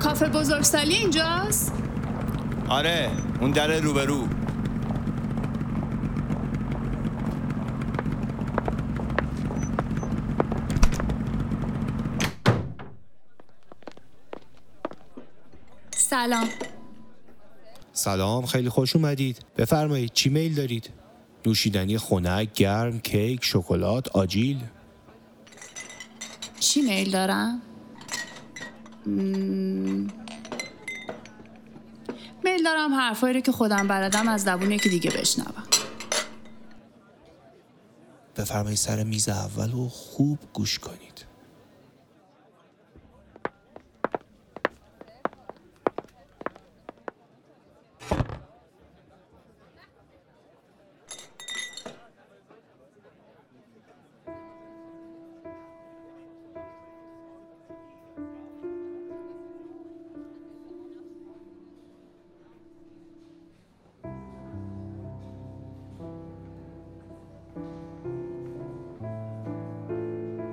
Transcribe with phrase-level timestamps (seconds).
[0.00, 1.72] کافه بزرگسالی اینجاست؟
[2.68, 4.28] آره اون در روبرو.
[15.96, 16.48] سلام.
[17.92, 19.38] سلام خیلی خوش اومدید.
[19.56, 20.90] بفرمایید چی میل دارید؟
[21.46, 24.60] نوشیدنی خنک گرم کیک شکلات آجیل.
[26.60, 27.62] چی میل دارم؟
[29.06, 30.10] میل
[32.64, 35.64] دارم حرفایی رو که خودم بلدم از زبون یکی دیگه بشنوم.
[38.36, 41.29] بفرمایید سر میز اول و خوب گوش کنید.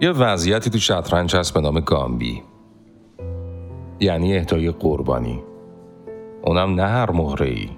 [0.01, 2.43] یه وضعیتی تو شطرنج هست به نام گامبی.
[3.99, 5.43] یعنی اهدای قربانی.
[6.43, 7.69] اونم نه هر مهره ای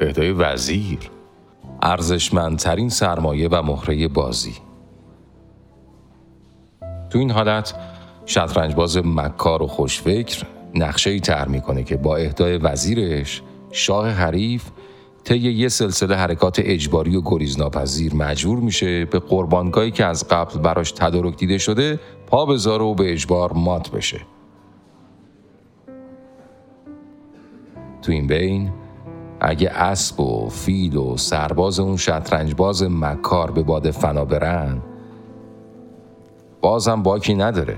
[0.00, 0.98] اهدای وزیر.
[1.82, 4.54] ارزشمندترین سرمایه و مهره بازی.
[7.10, 7.74] تو این حالت
[8.26, 14.70] شطرنج باز مکار و خوشفکر نقشه ای تر می‌کنه که با اهدای وزیرش شاه حریف
[15.24, 20.92] طی یه سلسله حرکات اجباری و گریزناپذیر مجبور میشه به قربانگاهی که از قبل براش
[20.92, 24.20] تدارک دیده شده پا بذاره و به اجبار مات بشه.
[28.02, 28.70] تو این بین
[29.40, 34.82] اگه اسب و فیل و سرباز اون شطرنج باز مکار به باد فنا برن
[36.60, 37.76] بازم باکی نداره.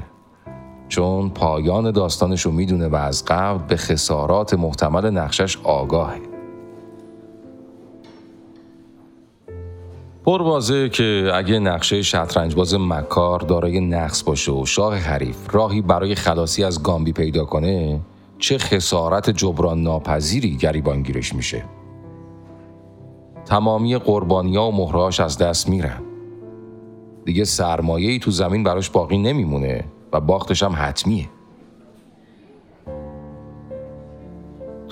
[0.88, 6.31] چون پایان داستانش رو می‌دونه و از قبل به خسارات محتمل نقشش آگاهه.
[10.24, 15.82] پر واضحه که اگه نقشه شطرنج باز مکار دارای نقص باشه و شاه حریف راهی
[15.82, 18.00] برای خلاصی از گامبی پیدا کنه
[18.38, 21.64] چه خسارت جبران ناپذیری گریبانگیرش میشه.
[23.46, 26.02] تمامی قربانیا و مهرهاش از دست میرن.
[27.24, 31.28] دیگه سرمایه‌ای تو زمین براش باقی نمیمونه و باختش هم حتمیه.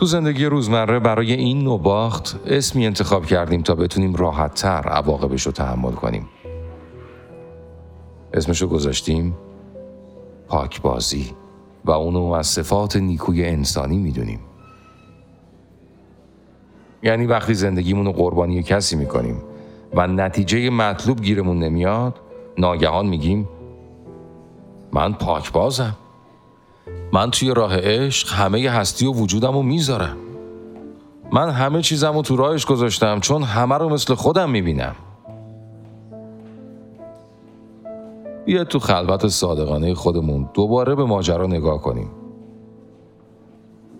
[0.00, 5.52] تو زندگی روزمره برای این نوع باخت اسمی انتخاب کردیم تا بتونیم راحتتر عواقبش رو
[5.52, 6.28] تحمل کنیم.
[8.34, 9.36] اسمشو گذاشتیم
[10.48, 11.32] پاکبازی
[11.84, 14.40] و اونو از صفات نیکوی انسانی می‌دونیم.
[17.02, 19.42] یعنی وقتی زندگیمون رو قربانی کسی می‌کنیم
[19.94, 22.20] و نتیجه مطلوب گیرمون نمیاد
[22.58, 23.48] ناگهان میگیم
[24.92, 25.96] من پاکبازم.
[27.12, 30.16] من توی راه عشق همه هستی و وجودم رو می‌ذارم.
[31.32, 34.94] من همه چیزم رو تو راهش گذاشتم چون همه رو مثل خودم می‌بینم.
[38.44, 42.10] بیا تو خلوت صادقانه خودمون دوباره به ماجرا نگاه کنیم.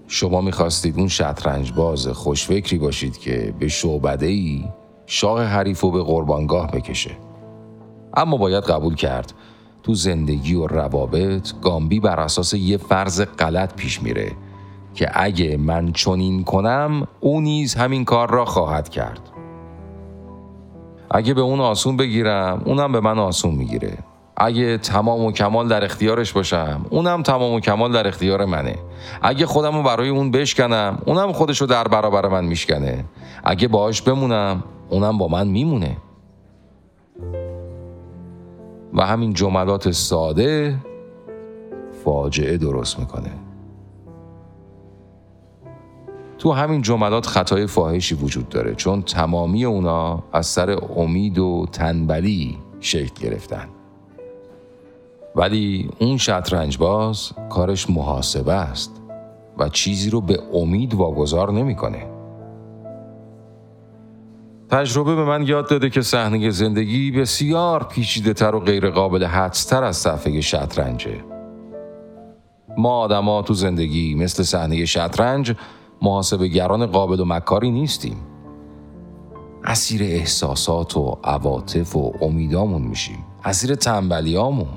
[0.07, 4.65] شما می‌خواستید اون شطرنج باز خوشفکری باشید که به شعبده ای
[5.07, 7.11] شاه حریف و به قربانگاه بکشه.
[8.15, 9.33] اما باید قبول کرد
[9.83, 14.33] تو زندگی و روابط گامبی بر اساس یه فرض غلط پیش میره
[14.95, 19.21] که اگه من چنین کنم او نیز همین کار را خواهد کرد.
[21.11, 23.99] اگه به اون آسون بگیرم اونم به من آسون می‌گیره.
[24.37, 28.77] اگه تمام و کمال در اختیارش باشم اونم تمام و کمال در اختیار منه.
[29.23, 33.05] اگه خودم رو برای اون بشکنم اونم خودشو در برابر من میشکنه.
[33.45, 35.97] اگه باهاش بمونم اونم با من میمونه.
[38.95, 40.79] و همین جملات ساده
[42.05, 43.31] فاجعه درست می‌کنه
[46.39, 52.59] تو همین جملات خطای فاحشی وجود داره چون تمامی اونا از سر امید و تنبلی
[52.81, 53.69] شکل گرفتن
[55.37, 58.91] ولی اون شطرنج باز کارش محاسبه است
[59.59, 62.20] و چیزی رو به امید واگذار نمی‌کنه.
[64.71, 69.85] تجربه به من یاد داده که صحنه زندگی بسیار پیچیده تر و غیر قابل حدستر
[69.85, 71.25] از صفحه شطرنجه.
[72.79, 75.55] ما آدما تو زندگی مثل صحنه شطرنج
[76.03, 78.17] محاسبه گران قابل و مکاری نیستیم.
[79.65, 83.25] اسیر احساسات و عواطف و امیدامون میشیم.
[83.45, 84.69] اسیر تنبلیامون.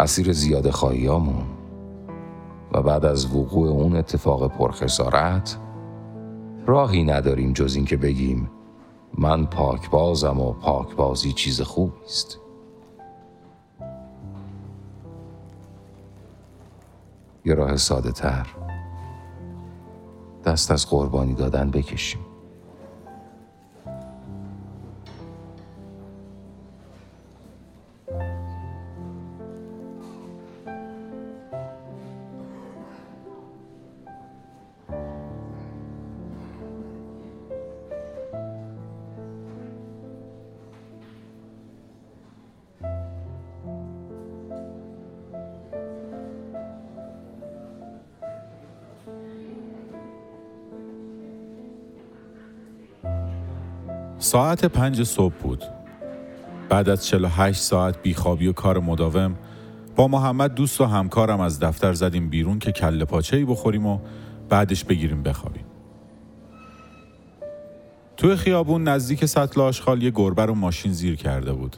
[0.00, 1.44] اسیر زیاده خواهیامون.
[2.72, 5.58] و بعد از وقوع اون اتفاق پرخسارت
[6.66, 8.50] راهی نداریم جز اینکه بگیم
[9.18, 12.38] من پاکبازم و پاکبازی چیز خوبی است
[17.44, 18.46] یه راه ساده تر
[20.44, 22.20] دست از قربانی دادن بکشیم.
[54.24, 55.64] ساعت پنج صبح بود.
[56.68, 59.34] بعد از 48 ساعت بیخوابی و کار مداوم
[59.96, 63.98] با محمد دوست و همکارم از دفتر زدیم بیرون که کله پاچه بخوریم و
[64.48, 65.64] بعدش بگیریم بخوابیم.
[68.16, 71.76] توی خیابون نزدیک سطل آشغال یه گربه رو ماشین زیر کرده بود.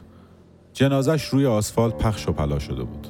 [0.73, 3.07] جنازش روی آسفالت پخش و پلا شده بود.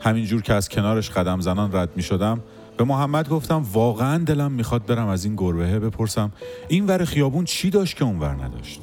[0.00, 2.40] همینجور که از کنارش قدم زنان رد می شدم
[2.78, 6.32] به محمد گفتم واقعا دلم می‌خواد برم از این گربهه بپرسم.
[6.68, 8.82] این ور خیابون چی داشت که اون ور نداشت؟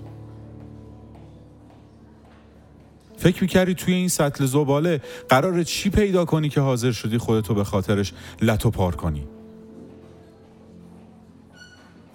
[3.17, 7.63] فکر می‌کردی توی این سطل زباله قرار چی پیدا کنی که حاضر شدی خودتو به
[7.63, 9.27] خاطرش لتو پار کنی؟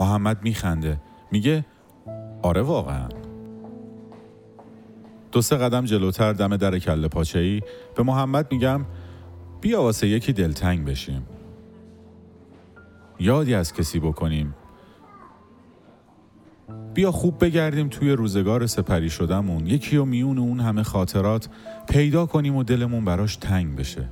[0.00, 1.00] محمد میخنده.
[1.32, 1.64] میگه
[2.42, 3.08] آره واقعا.
[5.32, 7.60] دو سه قدم جلوتر دم در کله پاچه ای
[7.94, 8.84] به محمد میگم
[9.60, 11.26] بیا واسه یکی دلتنگ بشیم.
[13.20, 14.54] یادی از کسی بکنیم.
[16.94, 19.66] بیا خوب بگردیم توی روزگار سپری شدمون.
[19.66, 21.48] یکی و میون اون همه خاطرات
[21.88, 24.08] پیدا کنیم و دلمون براش تنگ بشه.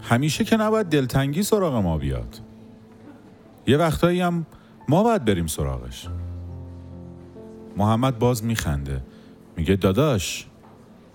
[0.00, 2.40] همیشه که نباید دلتنگی سراغ ما بیاد.
[3.66, 4.46] یه وقتایی هم
[4.88, 6.08] ما باید بریم سراغش.
[7.76, 9.02] محمد باز میخنده.
[9.56, 10.46] میگه داداش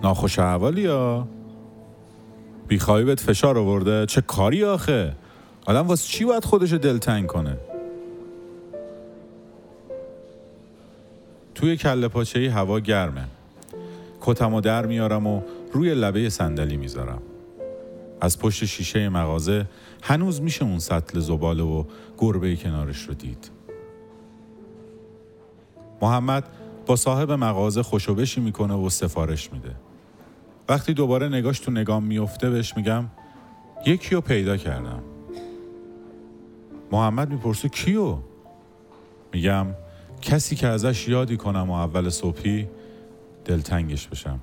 [0.01, 1.27] ناخوش احوالی یا
[2.67, 5.13] بیخوابی بهت فشار آورده؟ چه کاری آخه؟
[5.65, 7.57] آدم واسه چی باید خودش دلتنگ کنه؟
[11.55, 13.25] توی کله پاچه هوا گرمه.
[14.21, 15.41] کتم و در میارم و
[15.73, 17.21] روی لبه صندلی می‌ذارم.
[18.21, 19.65] از پشت شیشه مغازه
[20.03, 21.83] هنوز میشه اون سطل زباله و
[22.17, 23.49] گربه کنارش رو دید.
[26.01, 26.43] محمد
[26.85, 29.75] با صاحب مغازه خوشوبشی می‌کنه و سفارش میده.
[30.69, 33.05] وقتی دوباره نگاش تو نگام میفته بهش میگم
[33.85, 35.03] یکی رو پیدا کردم.
[36.91, 38.17] محمد می‌پرسه کیو؟
[39.33, 39.67] میگم
[40.21, 42.67] کسی که ازش یادی کنم و اول صبحی
[43.45, 44.41] دلتنگش بشم.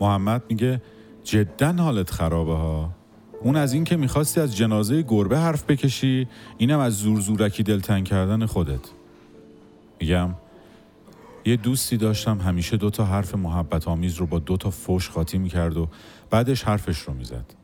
[0.00, 0.82] محمد میگه
[1.24, 2.90] جدا حالت خرابه ها.
[3.42, 6.28] اون از این که می‌خواستی از جنازه گربه حرف بکشی
[6.58, 8.80] اینم از زور زورکی دلتنگ کردن خودت.
[10.00, 10.34] میگم
[11.48, 15.38] یه دوستی داشتم همیشه دو تا حرف محبت آمیز رو با دو تا فوش خاطی
[15.38, 15.88] می‌کرد و
[16.30, 17.54] بعدش حرفش رو می‌زد.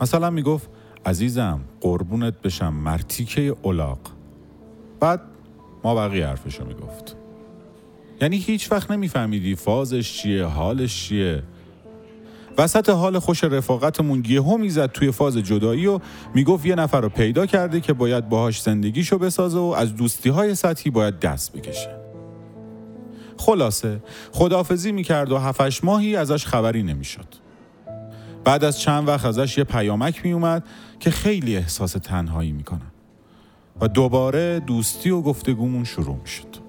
[0.00, 0.68] مثلا می‌گفت
[1.06, 3.98] عزیزم قربونت بشم مرتیکه اولاق.
[5.00, 5.20] بعد
[5.84, 7.16] ما بقیه حرفش رو می‌گفت.
[8.20, 11.42] یعنی هیچ وقت نمیفهمیدی فازش چیه حالش چیه.
[12.58, 16.00] وسط حال خوش رفاقتمون یهو می‌زد توی فاز جدایی و
[16.34, 20.54] می‌گفت یه نفر رو پیدا کرده که باید باهاش زندگیشو بسازه و از دوستی های
[20.54, 21.96] سطحی باید دست بکشه.
[23.36, 27.34] خلاصه خدافزی می‌کرد و هفتش ماهی ازش خبری نمی‌شد.
[28.44, 30.64] بعد از چند وقت ازش یه پیامک میومد
[31.00, 32.92] که خیلی احساس تنهایی می‌کنم
[33.80, 36.67] و دوباره دوستی و گفتگومون شروع می‌شد.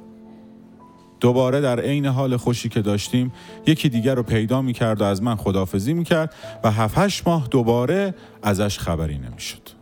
[1.20, 3.32] دوباره در عین حال خوشی که داشتیم
[3.68, 8.80] یکی دیگر رو پیدا می‌کرد و از من خدافزی می‌کرد و هفت ماه دوباره ازش
[8.80, 9.80] خبری نمی‌شد.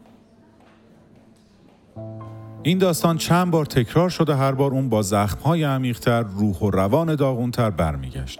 [2.63, 7.15] این داستان چند بار تکرار شده هر بار اون با زخمهای عمیقتر روح و روان
[7.15, 8.39] داغونتر برمیگشت.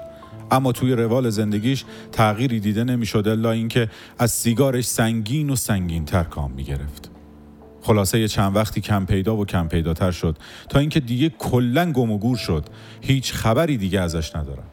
[0.52, 3.90] اما توی روال زندگیش تغییری دیده نمی‌شد الا اینکه
[4.20, 7.12] از سیگارش سنگین و سنگین تر کام می‌گرفت.
[7.88, 10.38] خلاصه یه چند وقتی کم پیدا و کم پیداتر شد.
[10.70, 12.66] تا اینکه دیگه کلا گم و گور شد.
[13.02, 14.68] هیچ خبری دیگه ازش ندارم.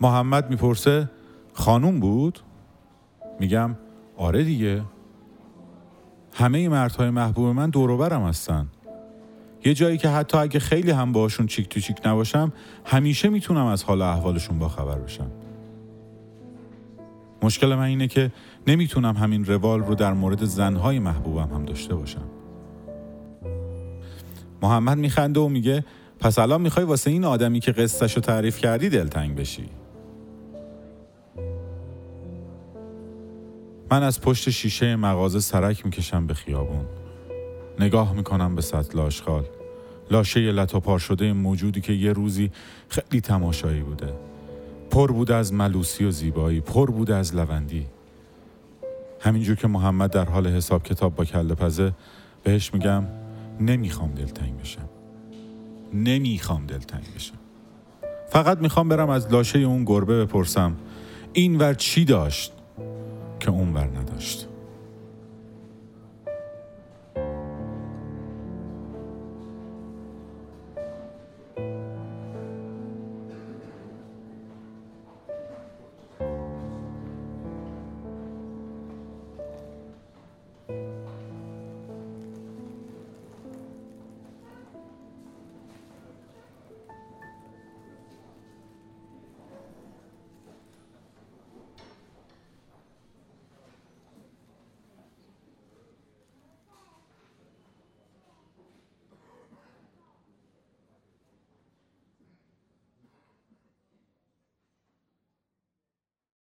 [0.00, 1.10] محمد می‌پرسه
[1.52, 2.38] خانوم بود؟
[3.40, 3.76] میگم
[4.16, 4.82] آره دیگه.
[6.34, 8.66] همه مردهای محبوب من دوروبرم هستن.
[9.64, 12.52] یه جایی که حتی اگه خیلی هم باشون چیک تو چیک نباشم
[12.84, 15.30] همیشه می‌تونم از حال احوالشون با خبر بشم.
[17.42, 18.32] مشکل من اینه که
[18.66, 22.24] نمی‌تونم همین روال رو در مورد زنهای محبوبم هم داشته باشم.
[24.62, 25.84] محمد میخنده و میگه
[26.20, 29.68] پس الان می‌خوای واسه این آدمی که قصتش رو تعریف کردی دلتنگ بشی.
[33.90, 36.84] من از پشت شیشه مغازه سرک می‌کشم به خیابون.
[37.80, 39.44] نگاه می‌کنم به سطل آشغال.
[40.10, 42.50] لاشه لطاپار شده موجودی که یه روزی
[42.88, 44.12] خیلی تماشایی بوده.
[44.90, 47.86] پر بود از ملوسی و زیبایی پر بود از لوندی
[49.22, 51.92] همینجور که محمد در حال حساب کتاب با کله پزه
[52.42, 53.04] بهش میگم
[53.60, 54.88] نمی‌خوام دلتنگ بشم.
[55.94, 57.34] نمی‌خوام دلتنگ بشم.
[58.30, 60.76] فقط می‌خوام برم از لاشه اون گربه بپرسم
[61.32, 62.52] این ور چی داشت
[63.40, 64.48] که اون ور نداشت؟